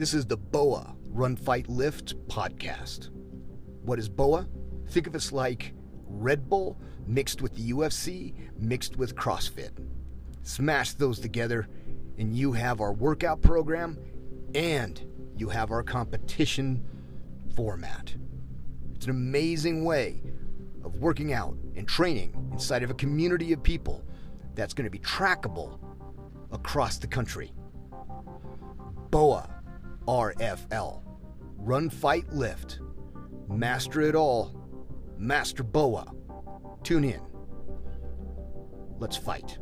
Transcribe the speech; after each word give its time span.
This 0.00 0.14
is 0.14 0.24
the 0.24 0.38
BOA 0.38 0.96
Run 1.10 1.36
Fight 1.36 1.68
Lift 1.68 2.14
podcast. 2.26 3.10
What 3.82 3.98
is 3.98 4.08
BOA? 4.08 4.48
Think 4.88 5.06
of 5.06 5.14
us 5.14 5.30
like 5.30 5.74
Red 6.06 6.48
Bull 6.48 6.80
mixed 7.06 7.42
with 7.42 7.54
the 7.54 7.70
UFC, 7.70 8.32
mixed 8.58 8.96
with 8.96 9.14
CrossFit. 9.14 9.72
Smash 10.42 10.94
those 10.94 11.20
together, 11.20 11.68
and 12.16 12.34
you 12.34 12.52
have 12.52 12.80
our 12.80 12.94
workout 12.94 13.42
program 13.42 13.98
and 14.54 15.04
you 15.36 15.50
have 15.50 15.70
our 15.70 15.82
competition 15.82 16.82
format. 17.54 18.14
It's 18.94 19.04
an 19.04 19.10
amazing 19.10 19.84
way 19.84 20.22
of 20.82 20.94
working 20.94 21.34
out 21.34 21.58
and 21.76 21.86
training 21.86 22.48
inside 22.52 22.82
of 22.82 22.90
a 22.90 22.94
community 22.94 23.52
of 23.52 23.62
people 23.62 24.02
that's 24.54 24.72
going 24.72 24.86
to 24.86 24.90
be 24.90 25.00
trackable 25.00 25.78
across 26.52 26.96
the 26.96 27.06
country. 27.06 27.52
BOA 29.10 29.59
RFL. 30.10 31.02
Run, 31.56 31.88
fight, 31.88 32.28
lift. 32.32 32.80
Master 33.48 34.00
it 34.00 34.16
all. 34.16 34.52
Master 35.16 35.62
BOA. 35.62 36.12
Tune 36.82 37.04
in. 37.04 37.20
Let's 38.98 39.16
fight. 39.16 39.58